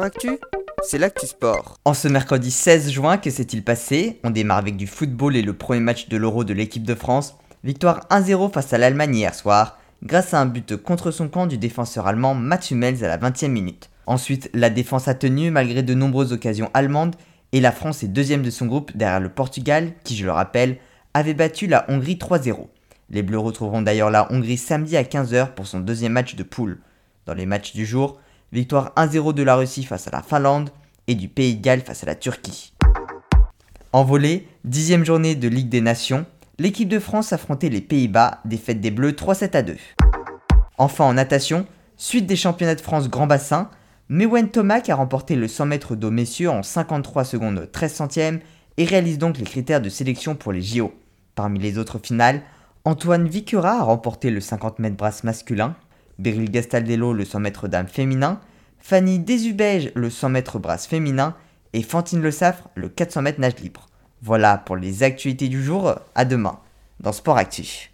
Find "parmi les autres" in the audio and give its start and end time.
51.34-51.98